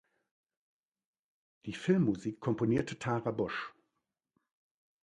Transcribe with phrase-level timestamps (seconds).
[1.67, 3.71] Die Filmmusik komponierte Tara Busch.